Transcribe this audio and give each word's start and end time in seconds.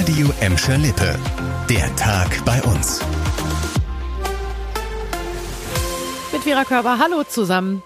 Radio 0.00 0.32
Emscher 0.40 0.78
Lippe. 0.78 1.14
Der 1.68 1.94
Tag 1.96 2.42
bei 2.46 2.62
uns. 2.62 3.04
Mit 6.32 6.40
Vera 6.42 6.64
Körber, 6.64 6.98
hallo 6.98 7.22
zusammen. 7.24 7.82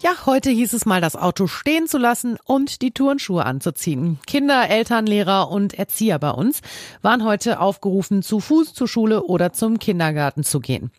Ja, 0.00 0.10
heute 0.24 0.50
hieß 0.50 0.72
es 0.72 0.86
mal, 0.86 1.00
das 1.00 1.16
Auto 1.16 1.48
stehen 1.48 1.88
zu 1.88 1.98
lassen 1.98 2.38
und 2.44 2.80
die 2.80 2.92
Turnschuhe 2.92 3.44
anzuziehen. 3.44 4.20
Kinder, 4.24 4.68
Eltern, 4.68 5.04
Lehrer 5.04 5.50
und 5.50 5.74
Erzieher 5.74 6.20
bei 6.20 6.30
uns 6.30 6.60
waren 7.02 7.24
heute 7.24 7.58
aufgerufen, 7.58 8.22
zu 8.22 8.38
Fuß 8.38 8.72
zur 8.72 8.86
Schule 8.86 9.24
oder 9.24 9.52
zum 9.52 9.80
Kindergarten 9.80 10.44
zu 10.44 10.60
gehen. 10.60 10.92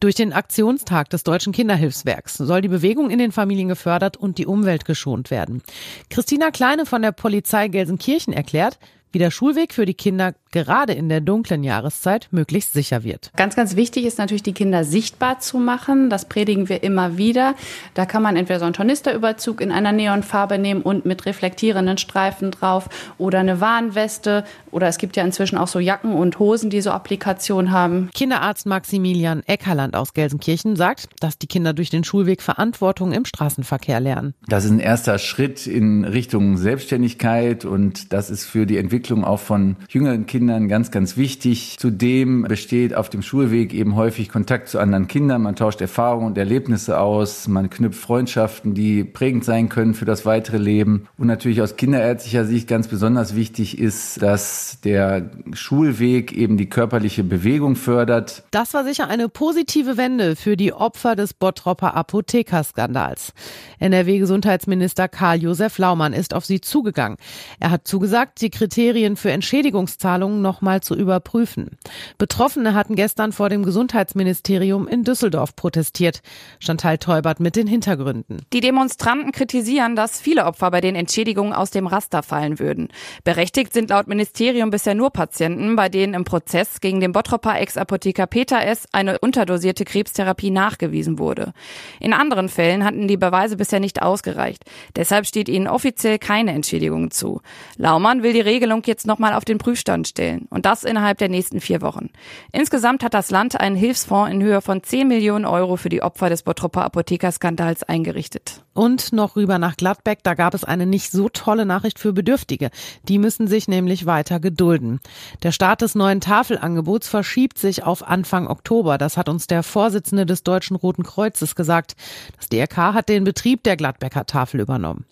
Durch 0.00 0.16
den 0.16 0.32
Aktionstag 0.32 1.08
des 1.10 1.22
Deutschen 1.22 1.52
Kinderhilfswerks 1.52 2.34
soll 2.34 2.62
die 2.62 2.68
Bewegung 2.68 3.10
in 3.10 3.20
den 3.20 3.30
Familien 3.30 3.68
gefördert 3.68 4.16
und 4.16 4.38
die 4.38 4.46
Umwelt 4.46 4.86
geschont 4.86 5.30
werden. 5.30 5.62
Christina 6.10 6.50
Kleine 6.50 6.84
von 6.84 7.00
der 7.00 7.12
Polizei 7.12 7.68
Gelsenkirchen 7.68 8.32
erklärt, 8.32 8.80
wie 9.14 9.18
der 9.18 9.30
Schulweg 9.30 9.72
für 9.72 9.86
die 9.86 9.94
Kinder 9.94 10.34
gerade 10.54 10.92
in 10.92 11.08
der 11.08 11.20
dunklen 11.20 11.64
Jahreszeit 11.64 12.28
möglichst 12.30 12.72
sicher 12.72 13.04
wird. 13.04 13.30
Ganz, 13.36 13.56
ganz 13.56 13.76
wichtig 13.76 14.04
ist 14.06 14.18
natürlich, 14.18 14.44
die 14.44 14.52
Kinder 14.52 14.84
sichtbar 14.84 15.40
zu 15.40 15.58
machen. 15.58 16.10
Das 16.10 16.26
predigen 16.26 16.68
wir 16.68 16.82
immer 16.84 17.18
wieder. 17.18 17.54
Da 17.94 18.06
kann 18.06 18.22
man 18.22 18.36
entweder 18.36 18.60
so 18.60 18.64
einen 18.64 18.74
Tornisterüberzug 18.74 19.60
in 19.60 19.72
einer 19.72 19.92
Neonfarbe 19.92 20.58
nehmen 20.58 20.80
und 20.82 21.04
mit 21.04 21.26
reflektierenden 21.26 21.98
Streifen 21.98 22.52
drauf 22.52 22.88
oder 23.18 23.40
eine 23.40 23.60
Warnweste 23.60 24.44
oder 24.70 24.86
es 24.86 24.98
gibt 24.98 25.16
ja 25.16 25.24
inzwischen 25.24 25.58
auch 25.58 25.68
so 25.68 25.80
Jacken 25.80 26.14
und 26.14 26.38
Hosen, 26.38 26.70
die 26.70 26.80
so 26.80 26.92
Applikation 26.92 27.72
haben. 27.72 28.08
Kinderarzt 28.14 28.66
Maximilian 28.66 29.42
Eckerland 29.46 29.96
aus 29.96 30.14
Gelsenkirchen 30.14 30.76
sagt, 30.76 31.08
dass 31.20 31.36
die 31.36 31.48
Kinder 31.48 31.72
durch 31.72 31.90
den 31.90 32.04
Schulweg 32.04 32.42
Verantwortung 32.42 33.12
im 33.12 33.24
Straßenverkehr 33.24 33.98
lernen. 33.98 34.34
Das 34.46 34.64
ist 34.64 34.70
ein 34.70 34.80
erster 34.80 35.18
Schritt 35.18 35.66
in 35.66 36.04
Richtung 36.04 36.56
Selbstständigkeit 36.56 37.64
und 37.64 38.12
das 38.12 38.30
ist 38.30 38.44
für 38.44 38.66
die 38.66 38.78
Entwicklung 38.78 39.24
auch 39.24 39.40
von 39.40 39.76
jüngeren 39.88 40.26
Kindern 40.26 40.43
ganz, 40.46 40.90
ganz 40.90 41.16
wichtig. 41.16 41.76
Zudem 41.78 42.42
besteht 42.42 42.94
auf 42.94 43.08
dem 43.08 43.22
Schulweg 43.22 43.74
eben 43.74 43.96
häufig 43.96 44.28
Kontakt 44.28 44.68
zu 44.68 44.78
anderen 44.78 45.08
Kindern. 45.08 45.42
Man 45.42 45.56
tauscht 45.56 45.80
Erfahrungen 45.80 46.26
und 46.26 46.38
Erlebnisse 46.38 46.98
aus. 46.98 47.48
Man 47.48 47.70
knüpft 47.70 48.00
Freundschaften, 48.00 48.74
die 48.74 49.04
prägend 49.04 49.44
sein 49.44 49.68
können 49.68 49.94
für 49.94 50.04
das 50.04 50.26
weitere 50.26 50.58
Leben. 50.58 51.06
Und 51.18 51.26
natürlich 51.26 51.62
aus 51.62 51.76
kinderärztlicher 51.76 52.44
Sicht 52.44 52.68
ganz 52.68 52.88
besonders 52.88 53.34
wichtig 53.34 53.78
ist, 53.78 54.22
dass 54.22 54.78
der 54.84 55.30
Schulweg 55.52 56.32
eben 56.32 56.56
die 56.56 56.68
körperliche 56.68 57.24
Bewegung 57.24 57.76
fördert. 57.76 58.44
Das 58.50 58.74
war 58.74 58.84
sicher 58.84 59.08
eine 59.08 59.28
positive 59.28 59.96
Wende 59.96 60.36
für 60.36 60.56
die 60.56 60.72
Opfer 60.72 61.16
des 61.16 61.34
Bottropper 61.34 61.94
Apothekerskandals. 61.94 63.32
NRW-Gesundheitsminister 63.78 65.08
Karl-Josef 65.08 65.78
Laumann 65.78 66.12
ist 66.12 66.34
auf 66.34 66.44
sie 66.44 66.60
zugegangen. 66.60 67.18
Er 67.60 67.70
hat 67.70 67.86
zugesagt, 67.86 68.40
die 68.40 68.50
Kriterien 68.50 69.16
für 69.16 69.30
Entschädigungszahlungen 69.30 70.33
nochmal 70.42 70.80
zu 70.80 70.94
überprüfen. 70.94 71.78
Betroffene 72.18 72.74
hatten 72.74 72.94
gestern 72.94 73.32
vor 73.32 73.48
dem 73.48 73.62
Gesundheitsministerium 73.62 74.88
in 74.88 75.04
Düsseldorf 75.04 75.56
protestiert. 75.56 76.22
Chantal 76.60 76.98
Teubert 76.98 77.40
mit 77.40 77.56
den 77.56 77.66
Hintergründen. 77.66 78.42
Die 78.52 78.60
Demonstranten 78.60 79.32
kritisieren, 79.32 79.96
dass 79.96 80.20
viele 80.20 80.46
Opfer 80.46 80.70
bei 80.70 80.80
den 80.80 80.94
Entschädigungen 80.94 81.52
aus 81.52 81.70
dem 81.70 81.86
Raster 81.86 82.22
fallen 82.22 82.58
würden. 82.58 82.88
Berechtigt 83.24 83.72
sind 83.72 83.90
laut 83.90 84.08
Ministerium 84.08 84.70
bisher 84.70 84.94
nur 84.94 85.10
Patienten, 85.10 85.76
bei 85.76 85.88
denen 85.88 86.14
im 86.14 86.24
Prozess 86.24 86.80
gegen 86.80 87.00
den 87.00 87.12
Bottropper 87.12 87.58
Ex-Apotheker 87.60 88.26
Peter 88.26 88.64
S. 88.64 88.86
eine 88.92 89.18
unterdosierte 89.18 89.84
Krebstherapie 89.84 90.50
nachgewiesen 90.50 91.18
wurde. 91.18 91.52
In 92.00 92.12
anderen 92.12 92.48
Fällen 92.48 92.84
hatten 92.84 93.08
die 93.08 93.16
Beweise 93.16 93.56
bisher 93.56 93.80
nicht 93.80 94.02
ausgereicht. 94.02 94.64
Deshalb 94.96 95.26
steht 95.26 95.48
ihnen 95.48 95.68
offiziell 95.68 96.18
keine 96.18 96.52
Entschädigung 96.52 97.10
zu. 97.10 97.40
Laumann 97.76 98.22
will 98.22 98.32
die 98.32 98.40
Regelung 98.40 98.82
jetzt 98.86 99.06
nochmal 99.06 99.34
auf 99.34 99.44
den 99.44 99.58
Prüfstand 99.58 100.08
stellen. 100.08 100.23
Und 100.50 100.66
das 100.66 100.84
innerhalb 100.84 101.18
der 101.18 101.28
nächsten 101.28 101.60
vier 101.60 101.82
Wochen. 101.82 102.10
Insgesamt 102.52 103.04
hat 103.04 103.14
das 103.14 103.30
Land 103.30 103.60
einen 103.60 103.76
Hilfsfonds 103.76 104.32
in 104.32 104.42
Höhe 104.42 104.60
von 104.60 104.82
10 104.82 105.08
Millionen 105.08 105.44
Euro 105.44 105.76
für 105.76 105.88
die 105.88 106.02
Opfer 106.02 106.28
des 106.28 106.42
Bottropper 106.42 106.84
Apothekerskandals 106.84 107.82
eingerichtet. 107.82 108.63
Und 108.74 109.12
noch 109.12 109.36
rüber 109.36 109.58
nach 109.58 109.76
Gladbeck, 109.76 110.18
da 110.24 110.34
gab 110.34 110.52
es 110.52 110.64
eine 110.64 110.84
nicht 110.84 111.12
so 111.12 111.28
tolle 111.28 111.64
Nachricht 111.64 111.98
für 111.98 112.12
Bedürftige. 112.12 112.70
Die 113.08 113.18
müssen 113.18 113.46
sich 113.46 113.68
nämlich 113.68 114.04
weiter 114.04 114.40
gedulden. 114.40 115.00
Der 115.44 115.52
Start 115.52 115.80
des 115.80 115.94
neuen 115.94 116.20
Tafelangebots 116.20 117.08
verschiebt 117.08 117.58
sich 117.58 117.84
auf 117.84 118.06
Anfang 118.06 118.48
Oktober. 118.48 118.98
Das 118.98 119.16
hat 119.16 119.28
uns 119.28 119.46
der 119.46 119.62
Vorsitzende 119.62 120.26
des 120.26 120.42
Deutschen 120.42 120.76
Roten 120.76 121.04
Kreuzes 121.04 121.54
gesagt. 121.54 121.94
Das 122.36 122.48
DRK 122.48 122.94
hat 122.94 123.08
den 123.08 123.22
Betrieb 123.22 123.62
der 123.62 123.76
Gladbecker 123.76 124.26
Tafel 124.26 124.60
übernommen. 124.60 125.04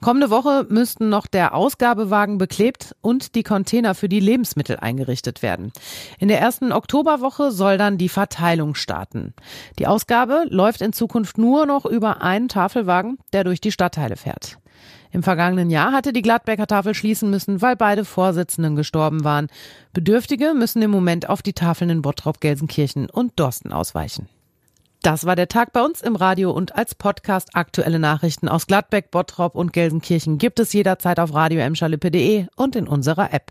Kommende 0.00 0.30
Woche 0.30 0.66
müssten 0.68 1.08
noch 1.08 1.26
der 1.26 1.54
Ausgabewagen 1.54 2.38
beklebt 2.38 2.96
und 3.00 3.34
die 3.34 3.42
Container 3.42 3.94
für 3.94 4.08
die 4.08 4.20
Lebensmittel 4.20 4.76
eingerichtet 4.76 5.42
werden. 5.42 5.72
In 6.18 6.28
der 6.28 6.40
ersten 6.40 6.72
Oktoberwoche 6.72 7.52
soll 7.52 7.78
dann 7.78 7.98
die 7.98 8.08
Verteilung 8.08 8.74
starten. 8.74 9.34
Die 9.78 9.86
Ausgabe 9.86 10.44
läuft 10.48 10.82
in 10.82 10.92
Zukunft 10.92 11.38
nur 11.38 11.66
noch 11.66 11.86
über 11.86 12.22
einen 12.22 12.48
Tafelwagen, 12.48 13.01
der 13.32 13.44
durch 13.44 13.60
die 13.60 13.72
Stadtteile 13.72 14.16
fährt. 14.16 14.58
Im 15.10 15.22
vergangenen 15.22 15.70
Jahr 15.70 15.92
hatte 15.92 16.12
die 16.12 16.22
Gladbecker 16.22 16.66
Tafel 16.66 16.94
schließen 16.94 17.28
müssen, 17.30 17.60
weil 17.60 17.76
beide 17.76 18.04
Vorsitzenden 18.04 18.76
gestorben 18.76 19.24
waren. 19.24 19.48
Bedürftige 19.92 20.54
müssen 20.54 20.80
im 20.80 20.90
Moment 20.90 21.28
auf 21.28 21.42
die 21.42 21.52
Tafeln 21.52 21.90
in 21.90 22.02
Bottrop, 22.02 22.40
Gelsenkirchen 22.40 23.10
und 23.10 23.32
Dorsten 23.38 23.72
ausweichen. 23.72 24.28
Das 25.02 25.26
war 25.26 25.34
der 25.34 25.48
Tag 25.48 25.72
bei 25.72 25.82
uns 25.82 26.00
im 26.00 26.14
Radio 26.14 26.52
und 26.52 26.76
als 26.76 26.94
Podcast. 26.94 27.56
Aktuelle 27.56 27.98
Nachrichten 27.98 28.48
aus 28.48 28.68
Gladbeck, 28.68 29.10
Bottrop 29.10 29.56
und 29.56 29.72
Gelsenkirchen 29.72 30.38
gibt 30.38 30.60
es 30.60 30.72
jederzeit 30.72 31.18
auf 31.18 31.34
radio 31.34 31.60
und 32.54 32.76
in 32.76 32.86
unserer 32.86 33.34
App. 33.34 33.50